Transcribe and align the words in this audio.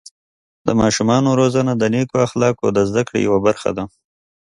د 0.65 0.67
ماشومانو 0.81 1.29
روزنه 1.39 1.71
د 1.77 1.83
نیکو 1.93 2.17
اخلاقو 2.27 2.67
د 2.73 2.79
زده 2.89 3.01
کړې 3.07 3.19
یوه 3.27 3.39
برخه 3.47 3.69
ده. 3.77 3.83